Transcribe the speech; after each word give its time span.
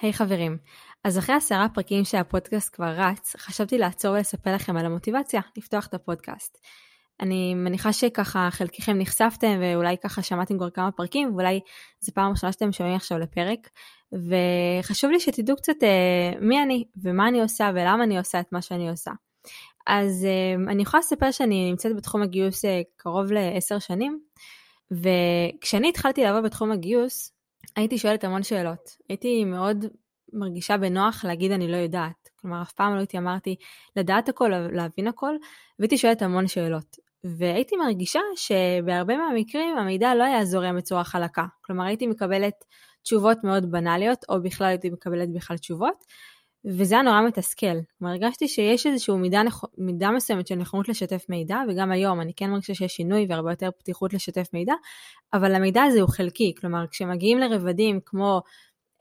היי 0.00 0.10
hey, 0.10 0.14
חברים, 0.14 0.58
אז 1.04 1.18
אחרי 1.18 1.34
עשרה 1.34 1.66
פרקים 1.74 2.04
שהפודקאסט 2.04 2.74
כבר 2.74 2.94
רץ, 2.96 3.36
חשבתי 3.36 3.78
לעצור 3.78 4.12
ולספר 4.12 4.54
לכם 4.54 4.76
על 4.76 4.86
המוטיבציה 4.86 5.40
לפתוח 5.56 5.86
את 5.86 5.94
הפודקאסט. 5.94 6.58
אני 7.20 7.54
מניחה 7.54 7.92
שככה 7.92 8.48
חלקכם 8.50 8.98
נחשפתם 8.98 9.60
ואולי 9.60 9.96
ככה 10.04 10.22
שמעתם 10.22 10.56
כבר 10.56 10.70
כמה 10.70 10.92
פרקים 10.92 11.34
ואולי 11.34 11.60
זו 12.00 12.12
פעם 12.12 12.30
ראשונה 12.30 12.52
שאתם 12.52 12.72
שומעים 12.72 12.96
עכשיו 12.96 13.18
לפרק 13.18 13.68
וחשוב 14.12 15.10
לי 15.10 15.20
שתדעו 15.20 15.56
קצת 15.56 15.82
אה, 15.82 16.40
מי 16.40 16.62
אני 16.62 16.84
ומה 17.02 17.28
אני 17.28 17.40
עושה 17.42 17.70
ולמה 17.74 18.04
אני 18.04 18.18
עושה 18.18 18.40
את 18.40 18.52
מה 18.52 18.62
שאני 18.62 18.90
עושה. 18.90 19.10
אז 19.86 20.24
אה, 20.24 20.72
אני 20.72 20.82
יכולה 20.82 20.98
לספר 20.98 21.30
שאני 21.30 21.70
נמצאת 21.70 21.96
בתחום 21.96 22.22
הגיוס 22.22 22.64
אה, 22.64 22.80
קרוב 22.96 23.32
לעשר 23.32 23.78
שנים 23.78 24.20
וכשאני 24.90 25.88
התחלתי 25.88 26.24
לעבוד 26.24 26.44
בתחום 26.44 26.72
הגיוס 26.72 27.32
הייתי 27.76 27.98
שואלת 27.98 28.24
המון 28.24 28.42
שאלות. 28.42 28.90
הייתי 29.08 29.44
מאוד 29.44 29.84
מרגישה 30.32 30.76
בנוח 30.76 31.24
להגיד 31.24 31.52
אני 31.52 31.68
לא 31.68 31.76
יודעת. 31.76 32.28
כלומר, 32.40 32.62
אף 32.62 32.72
פעם 32.72 32.94
לא 32.94 32.98
הייתי 32.98 33.18
אמרתי 33.18 33.56
לדעת 33.96 34.28
הכל, 34.28 34.48
להבין 34.72 35.06
הכל, 35.08 35.34
והייתי 35.78 35.98
שואלת 35.98 36.22
המון 36.22 36.48
שאלות. 36.48 36.96
והייתי 37.24 37.76
מרגישה 37.76 38.20
שבהרבה 38.36 39.16
מהמקרים 39.16 39.78
המידע 39.78 40.14
לא 40.14 40.24
היה 40.24 40.44
זורם 40.44 40.76
בצורה 40.76 41.04
חלקה. 41.04 41.44
כלומר, 41.60 41.84
הייתי 41.84 42.06
מקבלת 42.06 42.64
תשובות 43.02 43.38
מאוד 43.44 43.70
בנאליות, 43.70 44.24
או 44.28 44.42
בכלל 44.42 44.66
הייתי 44.66 44.90
מקבלת 44.90 45.32
בכלל 45.32 45.56
תשובות, 45.56 46.04
וזה 46.64 46.94
היה 46.94 47.02
נורא 47.02 47.20
מתסכל. 47.20 47.66
כלומר, 47.98 48.12
הרגשתי 48.12 48.48
שיש 48.48 48.86
איזושהי 48.86 49.14
מידה, 49.14 49.42
מידה 49.78 50.10
מסוימת 50.10 50.46
של 50.46 50.54
נכונות 50.54 50.88
לשתף 50.88 51.26
מידע, 51.28 51.56
וגם 51.68 51.92
היום 51.92 52.20
אני 52.20 52.32
כן 52.36 52.50
מרגישה 52.50 52.74
שיש 52.74 52.92
שינוי 52.92 53.26
והרבה 53.28 53.52
יותר 53.52 53.70
פתיחות 53.78 54.14
לשתף 54.14 54.48
מידע, 54.52 54.74
אבל 55.32 55.54
המידע 55.54 55.82
הזה 55.82 56.00
הוא 56.00 56.08
חלקי. 56.08 56.54
כלומר, 56.60 56.86
כשמגיעים 56.90 57.38
לרבדים 57.38 58.00
כמו 58.04 58.40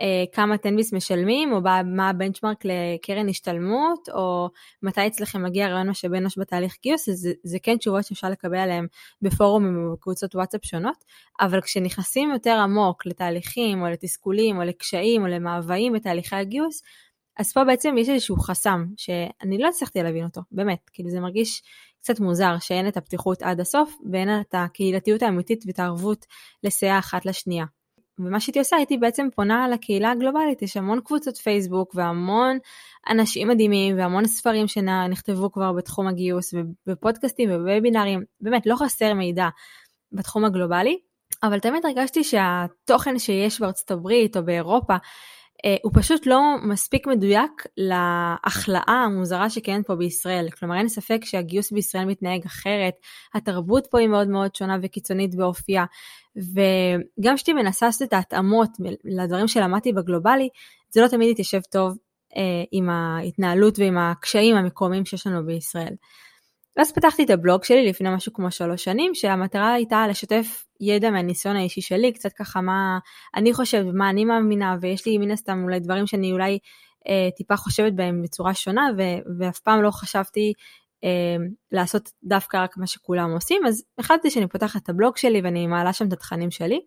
אה, 0.01 0.23
כמה 0.31 0.57
תנביס 0.57 0.93
משלמים, 0.93 1.53
או 1.53 1.61
מה 1.85 2.09
הבנצ'מרק 2.09 2.63
לקרן 2.65 3.29
השתלמות, 3.29 4.09
או 4.13 4.49
מתי 4.83 5.07
אצלכם 5.07 5.43
מגיע 5.43 5.67
רעיון 5.67 5.89
משאבי 5.89 6.17
אנוש 6.17 6.37
בתהליך 6.37 6.75
גיוס, 6.83 7.09
זה, 7.09 7.31
זה 7.43 7.57
כן 7.63 7.77
תשובות 7.77 8.05
שאפשר 8.05 8.29
לקבל 8.29 8.57
עליהן 8.57 8.87
בפורומים 9.21 9.87
ובקבוצות 9.87 10.35
וואטסאפ 10.35 10.65
שונות, 10.65 11.05
אבל 11.41 11.61
כשנכנסים 11.61 12.31
יותר 12.31 12.59
עמוק 12.63 13.05
לתהליכים, 13.05 13.81
או 13.81 13.87
לתסכולים, 13.87 14.57
או 14.57 14.61
לקשיים, 14.61 15.21
או 15.21 15.27
למאוויים 15.27 15.93
בתהליכי 15.93 16.35
הגיוס, 16.35 16.81
אז 17.39 17.53
פה 17.53 17.63
בעצם 17.63 17.95
יש 17.97 18.09
איזשהו 18.09 18.37
חסם 18.37 18.85
שאני 18.97 19.57
לא 19.57 19.67
הצלחתי 19.67 20.03
להבין 20.03 20.23
אותו, 20.23 20.41
באמת, 20.51 20.89
כאילו 20.93 21.09
זה 21.09 21.19
מרגיש 21.19 21.61
קצת 22.01 22.19
מוזר 22.19 22.59
שאין 22.59 22.87
את 22.87 22.97
הפתיחות 22.97 23.41
עד 23.41 23.59
הסוף 23.59 23.97
ואין 24.11 24.41
את 24.41 24.55
הקהילתיות 24.57 25.21
האמיתית 25.21 25.63
ואת 25.67 25.79
הערבות 25.79 26.25
לסייע 26.63 26.99
אחת 26.99 27.25
לשנייה. 27.25 27.65
ומה 28.19 28.39
שהייתי 28.39 28.59
עושה 28.59 28.75
הייתי 28.75 28.97
בעצם 28.97 29.27
פונה 29.35 29.67
לקהילה 29.67 30.11
הגלובלית, 30.11 30.61
יש 30.61 30.77
המון 30.77 31.01
קבוצות 31.01 31.37
פייסבוק 31.37 31.91
והמון 31.95 32.57
אנשים 33.09 33.47
מדהימים 33.47 33.97
והמון 33.97 34.27
ספרים 34.27 34.67
שנכתבו 34.67 35.51
כבר 35.51 35.73
בתחום 35.73 36.07
הגיוס 36.07 36.53
ובפודקאסטים 36.53 37.49
ובוובינארים, 37.51 38.23
באמת 38.41 38.65
לא 38.65 38.75
חסר 38.75 39.13
מידע 39.13 39.47
בתחום 40.11 40.45
הגלובלי, 40.45 40.99
אבל 41.43 41.59
תמיד 41.59 41.85
הרגשתי 41.85 42.23
שהתוכן 42.23 43.19
שיש 43.19 43.59
בארצות 43.59 43.91
הברית 43.91 44.37
או 44.37 44.45
באירופה 44.45 44.95
הוא 45.83 45.91
פשוט 45.95 46.25
לא 46.25 46.41
מספיק 46.63 47.07
מדויק 47.07 47.63
להכלאה 47.77 49.03
המוזרה 49.05 49.49
שקיימת 49.49 49.87
פה 49.87 49.95
בישראל. 49.95 50.49
כלומר, 50.49 50.75
אין 50.75 50.89
ספק 50.89 51.25
שהגיוס 51.25 51.71
בישראל 51.71 52.05
מתנהג 52.05 52.45
אחרת, 52.45 52.93
התרבות 53.33 53.87
פה 53.91 53.99
היא 53.99 54.07
מאוד 54.07 54.27
מאוד 54.27 54.55
שונה 54.55 54.77
וקיצונית 54.81 55.35
באופייה, 55.35 55.85
וגם 56.35 57.35
כשאתי 57.35 57.53
מנסה 57.53 57.85
לעשות 57.85 58.07
את 58.07 58.13
ההתאמות 58.13 58.69
לדברים 59.03 59.47
שלמדתי 59.47 59.93
בגלובלי, 59.93 60.49
זה 60.89 61.01
לא 61.01 61.07
תמיד 61.07 61.31
התיישב 61.31 61.61
טוב 61.71 61.97
אה, 62.37 62.63
עם 62.71 62.89
ההתנהלות 62.89 63.79
ועם 63.79 63.97
הקשיים 63.97 64.55
המקומיים 64.55 65.05
שיש 65.05 65.27
לנו 65.27 65.45
בישראל. 65.45 65.93
ואז 66.77 66.91
פתחתי 66.91 67.23
את 67.23 67.29
הבלוג 67.29 67.63
שלי 67.63 67.89
לפני 67.89 68.09
משהו 68.15 68.33
כמו 68.33 68.51
שלוש 68.51 68.83
שנים, 68.83 69.15
שהמטרה 69.15 69.73
הייתה 69.73 70.07
לשתף 70.07 70.65
ידע 70.81 71.09
מהניסיון 71.09 71.55
האישי 71.55 71.81
שלי, 71.81 72.13
קצת 72.13 72.33
ככה 72.33 72.61
מה 72.61 72.99
אני 73.35 73.53
חושבת, 73.53 73.93
מה 73.93 74.09
אני 74.09 74.25
מאמינה, 74.25 74.75
ויש 74.81 75.05
לי 75.05 75.17
מן 75.17 75.31
הסתם 75.31 75.63
אולי 75.63 75.79
דברים 75.79 76.07
שאני 76.07 76.31
אולי 76.31 76.59
אה, 77.07 77.29
טיפה 77.37 77.57
חושבת 77.57 77.93
בהם 77.93 78.21
בצורה 78.21 78.53
שונה, 78.53 78.87
ו- 78.97 79.39
ואף 79.39 79.59
פעם 79.59 79.83
לא 79.83 79.91
חשבתי 79.91 80.53
אה, 81.03 81.35
לעשות 81.71 82.09
דווקא 82.23 82.57
רק 82.57 82.77
מה 82.77 82.87
שכולם 82.87 83.31
עושים, 83.31 83.65
אז 83.67 83.83
החלטתי 83.97 84.29
שאני 84.29 84.47
פותחת 84.47 84.83
את 84.83 84.89
הבלוג 84.89 85.17
שלי 85.17 85.41
ואני 85.41 85.67
מעלה 85.67 85.93
שם 85.93 86.07
את 86.07 86.13
התכנים 86.13 86.51
שלי. 86.51 86.79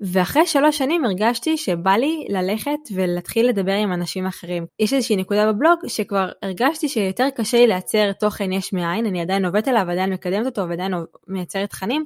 ואחרי 0.00 0.46
שלוש 0.46 0.78
שנים 0.78 1.04
הרגשתי 1.04 1.56
שבא 1.56 1.92
לי 1.92 2.26
ללכת 2.28 2.78
ולהתחיל 2.94 3.48
לדבר 3.48 3.72
עם 3.72 3.92
אנשים 3.92 4.26
אחרים. 4.26 4.66
יש 4.78 4.92
איזושהי 4.92 5.16
נקודה 5.16 5.52
בבלוג 5.52 5.78
שכבר 5.86 6.28
הרגשתי 6.42 6.88
שיותר 6.88 7.28
קשה 7.36 7.58
לי 7.58 7.66
לייצר 7.66 8.12
תוכן 8.12 8.52
יש 8.52 8.72
מאין, 8.72 9.06
אני 9.06 9.20
עדיין 9.20 9.44
עובדת 9.44 9.68
עליו, 9.68 9.90
עדיין 9.90 10.12
מקדמת 10.12 10.46
אותו 10.46 10.68
ועדיין 10.68 10.92
מייצרת 11.28 11.70
תכנים, 11.70 12.04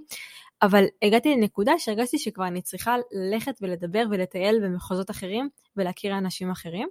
אבל 0.63 0.85
הגעתי 1.03 1.35
לנקודה 1.37 1.73
שהרגשתי 1.79 2.19
שכבר 2.19 2.47
אני 2.47 2.63
צריכה 2.63 2.97
ללכת 3.13 3.55
ולדבר 3.61 4.05
ולטייל 4.11 4.61
במחוזות 4.63 5.11
אחרים 5.11 5.49
ולהכיר 5.77 6.19
אנשים 6.19 6.51
אחרים. 6.51 6.89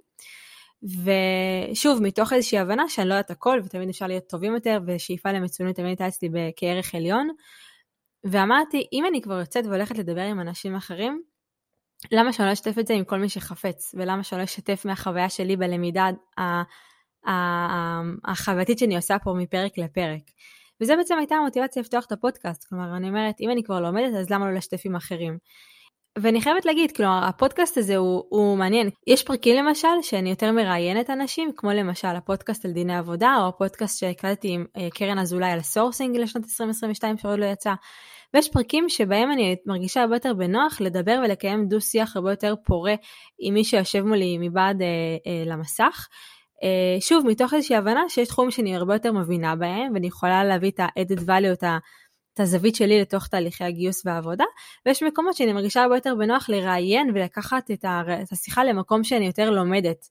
ושוב, 0.82 2.02
מתוך 2.02 2.32
איזושהי 2.32 2.58
הבנה 2.58 2.88
שאני 2.88 3.08
לא 3.08 3.14
יודעת 3.14 3.30
הכל 3.30 3.60
ותמיד 3.64 3.88
אפשר 3.88 4.06
להיות 4.06 4.28
טובים 4.28 4.54
יותר 4.54 4.78
ושאיפה 4.86 5.32
למצוינות 5.32 5.76
תמיד 5.76 5.88
הייתה 5.88 6.08
אצלי 6.08 6.28
כערך 6.56 6.94
עליון. 6.94 7.28
ואמרתי, 8.24 8.86
אם 8.92 9.06
אני 9.06 9.22
כבר 9.22 9.40
יוצאת 9.40 9.66
והולכת 9.66 9.98
לדבר 9.98 10.20
עם 10.20 10.40
אנשים 10.40 10.76
אחרים, 10.76 11.22
למה 12.12 12.32
שאני 12.32 12.48
לא 12.48 12.52
אשתף 12.52 12.78
את 12.78 12.86
זה 12.86 12.94
עם 12.94 13.04
כל 13.04 13.18
מי 13.18 13.28
שחפץ? 13.28 13.94
ולמה 13.98 14.22
שאני 14.22 14.38
לא 14.38 14.44
אשתף 14.44 14.84
מהחוויה 14.84 15.28
שלי 15.28 15.56
בלמידה 15.56 16.08
החווייתית 18.24 18.78
שאני 18.78 18.96
עושה 18.96 19.16
פה 19.18 19.34
מפרק 19.38 19.78
לפרק? 19.78 20.22
וזה 20.80 20.96
בעצם 20.96 21.18
הייתה 21.18 21.34
המוטיבציה 21.34 21.82
לפתוח 21.82 22.04
את 22.04 22.12
הפודקאסט. 22.12 22.68
כלומר, 22.68 22.96
אני 22.96 23.08
אומרת, 23.08 23.40
אם 23.40 23.50
אני 23.50 23.62
כבר 23.62 23.80
לומדת, 23.80 24.14
אז 24.14 24.30
למה 24.30 24.46
לא 24.50 24.54
לשתף 24.54 24.80
עם 24.84 24.96
אחרים? 24.96 25.38
ואני 26.18 26.40
חייבת 26.40 26.64
להגיד, 26.64 26.92
כלומר, 26.92 27.20
הפודקאסט 27.24 27.78
הזה 27.78 27.96
הוא, 27.96 28.22
הוא 28.28 28.58
מעניין. 28.58 28.90
יש 29.06 29.22
פרקים 29.22 29.64
למשל 29.64 29.88
שאני 30.02 30.30
יותר 30.30 30.52
מראיינת 30.52 31.10
אנשים, 31.10 31.50
כמו 31.56 31.70
למשל 31.70 32.08
הפודקאסט 32.08 32.64
על 32.64 32.72
דיני 32.72 32.96
עבודה, 32.96 33.36
או 33.40 33.48
הפודקאסט 33.48 33.98
שהקלטתי 33.98 34.48
עם 34.48 34.64
אה, 34.76 34.88
קרן 34.90 35.18
אזולאי 35.18 35.50
על 35.50 35.60
sourcing 35.60 36.16
לשנת 36.16 36.44
2022 36.44 37.18
שעוד 37.18 37.38
לא 37.38 37.44
יצא. 37.44 37.72
ויש 38.34 38.48
פרקים 38.48 38.88
שבהם 38.88 39.32
אני 39.32 39.56
מרגישה 39.66 40.02
הרבה 40.02 40.16
יותר 40.16 40.34
בנוח 40.34 40.80
לדבר 40.80 41.20
ולקיים 41.24 41.68
דו 41.68 41.80
שיח 41.80 42.16
הרבה 42.16 42.30
יותר 42.30 42.54
פורה 42.66 42.94
עם 43.38 43.54
מי 43.54 43.64
שיושב 43.64 44.00
מולי 44.00 44.38
מבעד 44.38 44.82
אה, 44.82 44.86
אה, 45.26 45.44
למסך. 45.46 46.08
אה, 46.62 47.00
שוב, 47.00 47.26
מתוך 47.26 47.54
איזושהי 47.54 47.76
הבנה 47.76 48.00
שיש 48.08 48.28
תחומים 48.28 48.50
שאני 48.50 48.76
הרבה 48.76 48.94
יותר 48.94 49.12
מבינה 49.12 49.56
בהם, 49.56 49.94
ואני 49.94 50.06
יכולה 50.06 50.44
להביא 50.44 50.70
את 50.70 50.80
ה-added 50.80 51.20
value, 51.20 51.52
את, 51.52 51.62
ה, 51.62 51.78
הזווית 52.40 52.74
שלי 52.74 53.00
לתוך 53.00 53.26
תהליכי 53.26 53.64
הגיוס 53.64 54.02
והעבודה, 54.06 54.44
ויש 54.86 55.02
מקומות 55.02 55.34
שאני 55.34 55.52
מרגישה 55.52 55.82
הרבה 55.82 55.94
יותר 55.96 56.14
בנוח 56.14 56.48
לראיין 56.48 57.10
ולקחת 57.14 57.70
את, 57.70 57.84
את 58.22 58.32
השיחה 58.32 58.64
למקום 58.64 59.04
שאני 59.04 59.26
יותר 59.26 59.50
לומדת 59.50 60.08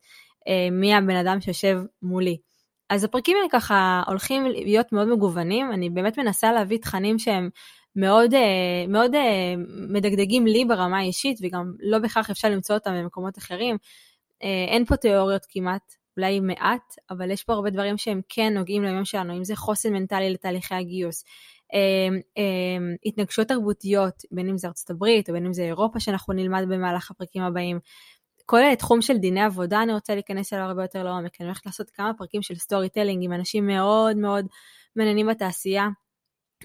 אה, 0.48 0.68
מי 0.72 0.96
הבן 0.96 1.16
אדם 1.16 1.42
שיושב 1.42 1.80
מולי. 2.02 2.38
אז 2.90 3.04
הפרקים 3.04 3.38
האלה 3.38 3.50
ככה 3.52 4.04
הולכים 4.08 4.46
להיות 4.46 4.92
מאוד 4.94 5.08
מגוונים, 5.08 5.72
אני 5.72 5.90
באמת 5.90 6.18
מנסה 6.18 6.52
להביא 6.52 6.78
תכנים 6.78 7.20
שהם 7.20 7.50
מאוד, 7.96 8.34
אה, 8.34 8.86
מאוד 8.88 9.12
מדגדגים 9.90 10.48
לי 10.48 10.66
ברמה 10.66 10.98
האישית, 11.00 11.38
וגם 11.42 11.74
לא 11.80 12.00
בהכרח 12.00 12.30
אפשר 12.30 12.50
למצוא 12.50 12.76
אותם 12.76 12.92
במקומות 12.94 13.38
אחרים. 13.38 13.78
אין 14.72 14.86
פה 14.86 14.96
תיאוריות 14.96 15.46
כמעט, 15.50 15.94
אולי 16.20 16.40
מעט, 16.40 16.96
אבל 17.10 17.32
יש 17.32 17.44
פה 17.44 17.54
הרבה 17.54 17.70
דברים 17.70 17.98
שהם 17.98 18.22
כן 18.30 18.54
נוגעים 18.54 18.84
ליום 18.84 19.06
שלנו, 19.06 19.38
אם 19.38 19.44
זה 19.44 19.56
חוסן 19.56 19.94
מנטלי 19.94 20.30
לתהליכי 20.30 20.76
הגיוס, 20.76 21.24
התנגשויות 23.06 23.48
תרבותיות, 23.48 24.14
בין 24.32 24.50
אם 24.50 24.58
זה 24.58 24.68
ארצות 24.68 24.90
הברית 24.90 25.30
או 25.30 25.34
בין 25.34 25.46
אם 25.46 25.54
זה 25.54 25.64
אירופה 25.64 26.00
שאנחנו 26.00 26.34
נלמד 26.34 26.64
במהלך 26.70 27.12
הפרקים 27.12 27.44
הבאים. 27.44 27.80
כל 28.46 28.64
התחום 28.64 29.02
של 29.02 29.18
דיני 29.18 29.42
עבודה 29.42 29.84
אני 29.84 29.94
רוצה 29.94 30.14
להיכנס 30.14 30.54
אליו 30.54 30.66
הרבה 30.66 30.84
יותר 30.84 31.04
לעומק, 31.04 31.32
אני 31.40 31.48
הולכת 31.48 31.66
לעשות 31.66 31.90
כמה 31.90 32.12
פרקים 32.18 32.42
של 32.42 32.56
storytelling 32.56 33.24
עם 33.24 33.34
אנשים 33.34 33.68
מאוד 33.68 34.18
מאוד 34.18 34.46
מעניינים 34.96 35.28
בתעשייה 35.28 35.88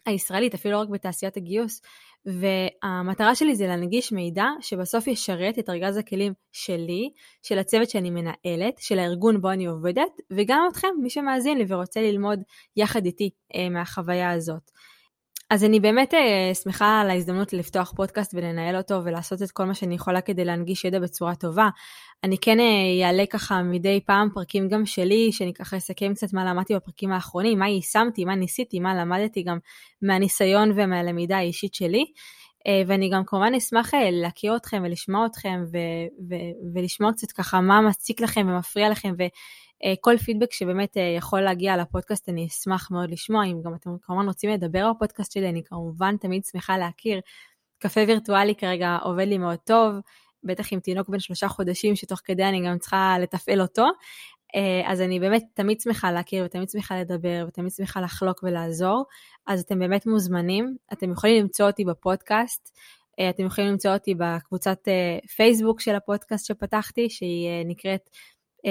הישראלית, 0.07 0.55
אפילו 0.55 0.75
לא 0.75 0.81
רק 0.81 0.89
בתעשיית 0.89 1.37
הגיוס, 1.37 1.81
והמטרה 2.27 3.35
שלי 3.35 3.57
זה 3.57 3.67
להנגיש 3.67 4.13
מידע 4.13 4.47
שבסוף 4.61 5.07
ישרת 5.07 5.59
את 5.59 5.71
ארגז 5.71 5.97
הכלים 5.97 6.33
שלי, 6.53 7.11
של 7.43 7.59
הצוות 7.59 7.91
שאני 7.91 8.11
מנהלת, 8.11 8.79
של 8.79 8.99
הארגון 8.99 9.41
בו 9.41 9.51
אני 9.51 9.67
עובדת, 9.67 10.21
וגם 10.31 10.67
אתכם, 10.71 10.89
מי 11.03 11.11
שמאזין 11.11 11.59
לי 11.59 11.65
ורוצה 11.69 12.01
ללמוד 12.01 12.41
יחד 12.77 13.07
איתי 13.07 13.31
אה, 13.55 13.69
מהחוויה 13.69 14.31
הזאת. 14.31 14.71
אז 15.51 15.65
אני 15.65 15.81
באמת 15.81 16.15
אה, 16.15 16.55
שמחה 16.55 17.01
על 17.01 17.11
ההזדמנות 17.11 17.53
לפתוח 17.53 17.93
פודקאסט 17.97 18.35
ולנהל 18.35 18.77
אותו 18.77 19.01
ולעשות 19.05 19.43
את 19.43 19.51
כל 19.51 19.65
מה 19.65 19.75
שאני 19.75 19.95
יכולה 19.95 20.21
כדי 20.21 20.45
להנגיש 20.45 20.85
ידע 20.85 20.99
בצורה 20.99 21.35
טובה. 21.35 21.69
אני 22.25 22.39
כן 22.39 22.59
אעלה 23.05 23.23
אה, 23.23 23.27
ככה 23.27 23.63
מדי 23.63 24.01
פעם 24.07 24.29
פרקים 24.35 24.69
גם 24.69 24.87
שלי, 24.87 25.33
שאני 25.33 25.55
ככה 25.55 25.77
אסכם 25.77 26.15
קצת 26.15 26.33
מה 26.33 26.45
למדתי 26.45 26.75
בפרקים 26.75 27.13
האחרונים, 27.13 27.59
מה 27.59 27.69
יישמתי, 27.69 28.25
מה 28.25 28.35
ניסיתי, 28.35 28.81
מה 28.81 28.95
למדתי 28.95 29.43
גם 29.43 29.59
מהניסיון 30.03 30.73
ומהלמידה 30.75 31.37
האישית 31.37 31.75
שלי. 31.75 32.05
ואני 32.87 33.11
גם 33.11 33.23
כמובן 33.27 33.55
אשמח 33.55 33.91
להכיר 34.13 34.57
אתכם 34.57 34.83
ולשמוע 34.85 35.27
אתכם 35.27 35.65
ו- 35.73 36.29
ו- 36.31 36.75
ולשמוע 36.75 37.13
קצת 37.13 37.33
ככה 37.33 37.61
מה 37.61 37.81
מציק 37.81 38.21
לכם 38.21 38.47
ומפריע 38.49 38.91
לכם 38.91 39.15
וכל 39.93 40.19
פידבק 40.19 40.53
שבאמת 40.53 40.97
יכול 41.17 41.41
להגיע 41.41 41.77
לפודקאסט 41.77 42.29
אני 42.29 42.47
אשמח 42.47 42.91
מאוד 42.91 43.11
לשמוע, 43.11 43.45
אם 43.45 43.63
גם 43.63 43.75
אתם 43.75 43.91
כמובן 44.03 44.27
רוצים 44.27 44.51
לדבר 44.51 44.93
בפודקאסט 44.93 45.33
שלי 45.33 45.49
אני 45.49 45.63
כמובן 45.65 46.17
תמיד 46.17 46.45
שמחה 46.45 46.79
להכיר. 46.79 47.21
קפה 47.79 48.01
וירטואלי 48.07 48.55
כרגע 48.55 48.99
עובד 49.03 49.27
לי 49.27 49.39
מאוד 49.39 49.59
טוב, 49.65 49.95
בטח 50.45 50.73
עם 50.73 50.81
תינוק 50.81 51.09
בן 51.09 51.19
שלושה 51.19 51.49
חודשים 51.49 51.97
שתוך 51.97 52.21
כדי 52.25 52.45
אני 52.45 52.67
גם 52.67 52.79
צריכה 52.79 53.17
לתפעל 53.21 53.61
אותו. 53.61 53.85
אה, 54.55 54.93
אז 54.93 55.01
אני 55.01 55.21
באמת 55.21 55.45
תמיד 55.55 55.81
שמחה 55.81 56.13
להכיר 56.13 56.45
ותמיד 56.45 56.71
שמחה 56.71 57.01
לדבר 57.01 57.45
ותמיד 57.49 57.73
שמחה 57.73 58.01
לחלוק 58.01 58.43
ולעזור. 58.43 59.05
אז 59.47 59.61
אתם 59.61 59.79
באמת 59.79 60.07
מוזמנים, 60.07 60.77
אתם 60.93 61.13
יכולים 61.13 61.43
למצוא 61.43 61.67
אותי 61.67 61.85
בפודקאסט, 61.85 62.79
אה, 63.21 63.31
אתם 63.31 63.47
יכולים 63.47 63.71
למצוא 63.71 63.93
אותי 63.95 64.15
בקבוצת 64.15 64.89
אה, 64.89 65.19
פייסבוק 65.37 65.81
של 65.81 65.95
הפודקאסט 65.95 66.47
שפתחתי, 66.47 67.11
שהיא 67.11 67.67
נקראת 67.67 68.11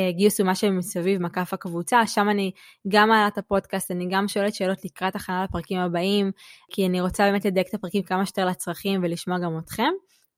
גיוס 0.09 0.39
ומה 0.39 0.55
שמסביב 0.55 1.21
מקף 1.21 1.53
הקבוצה, 1.53 2.07
שם 2.07 2.29
אני 2.29 2.51
גם 2.87 3.09
מעלה 3.09 3.27
את 3.27 3.37
הפודקאסט, 3.37 3.91
אני 3.91 4.07
גם 4.11 4.27
שואלת 4.27 4.55
שאלות 4.55 4.85
לקראת 4.85 5.15
הכנה 5.15 5.43
לפרקים 5.43 5.79
הבאים, 5.79 6.31
כי 6.71 6.85
אני 6.85 7.01
רוצה 7.01 7.23
באמת 7.31 7.45
לדייק 7.45 7.67
את 7.69 7.73
הפרקים 7.73 8.03
כמה 8.03 8.25
שיותר 8.25 8.45
לצרכים 8.45 8.99
ולשמוע 9.03 9.39
גם 9.39 9.57
אתכם. 9.57 9.91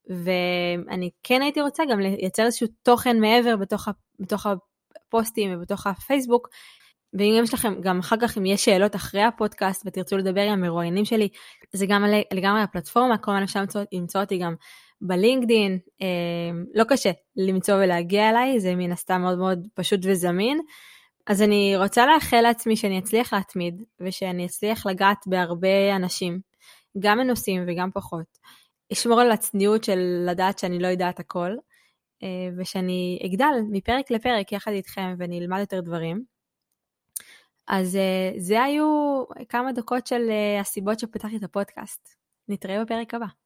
ואני 0.10 1.10
כן 1.24 1.42
הייתי 1.42 1.62
רוצה 1.62 1.84
גם 1.92 2.00
לייצר 2.00 2.46
איזשהו 2.46 2.68
תוכן 2.84 3.19
מעבר 3.19 3.56
בתוך, 3.56 3.88
בתוך 4.19 4.46
הפוסטים 4.46 5.54
ובתוך 5.54 5.88
הפייסבוק. 5.88 6.50
ואם 7.13 7.42
יש 7.44 7.54
לכם, 7.54 7.81
גם 7.81 8.00
אחר 8.00 8.16
כך 8.22 8.38
אם 8.38 8.46
יש 8.46 8.66
שאלות 8.66 8.96
אחרי 8.96 9.22
הפודקאסט 9.22 9.84
ותרצו 9.86 10.18
לדבר 10.18 10.42
עם 10.42 10.51
המרואיינים 10.51 11.06
שלי, 11.06 11.28
זה 11.74 11.86
גם 11.86 12.06
לגמרי 12.34 12.62
הפלטפורמה, 12.62 13.18
כמובן 13.18 13.44
אפשר 13.44 13.62
למצוא, 13.62 13.81
למצוא 13.92 14.22
אותי 14.22 14.38
גם 14.38 14.56
בלינקדין, 15.01 15.80
אה, 16.01 16.07
לא 16.74 16.83
קשה 16.83 17.12
למצוא 17.36 17.75
ולהגיע 17.75 18.30
אליי, 18.30 18.59
זה 18.59 18.75
מן 18.75 18.92
הסתם 18.92 19.21
מאוד 19.21 19.38
מאוד 19.38 19.68
פשוט 19.74 20.00
וזמין. 20.03 20.62
אז 21.27 21.42
אני 21.42 21.77
רוצה 21.77 22.06
לאחל 22.06 22.42
לעצמי 22.42 22.75
שאני 22.75 23.00
אצליח 23.00 23.33
להתמיד, 23.33 23.83
ושאני 24.00 24.45
אצליח 24.45 24.86
לגעת 24.86 25.18
בהרבה 25.27 25.95
אנשים, 25.95 26.39
גם 27.00 27.18
מנוסים 27.18 27.63
וגם 27.68 27.89
פחות. 27.94 28.38
אשמור 28.94 29.21
על 29.21 29.31
הצניעות 29.31 29.83
של 29.83 30.25
לדעת 30.30 30.59
שאני 30.59 30.80
לא 30.80 30.88
יודעת 30.88 31.19
הכל, 31.19 31.51
אה, 32.24 32.50
ושאני 32.57 33.19
אגדל 33.25 33.53
מפרק 33.71 34.12
לפרק 34.12 34.51
יחד 34.51 34.71
איתכם 34.71 35.15
ואני 35.18 35.39
אלמד 35.39 35.59
יותר 35.59 35.81
דברים. 35.81 36.24
אז 37.68 37.95
אה, 37.95 38.31
זה 38.38 38.63
היו 38.63 39.24
כמה 39.50 39.71
דקות 39.71 40.07
של 40.07 40.30
אה, 40.30 40.59
הסיבות 40.59 41.00
שפתחתי 41.00 41.38
את 41.38 41.44
הפודקאסט. 41.44 42.15
נתראה 42.48 42.83
בפרק 42.83 43.13
הבא. 43.13 43.25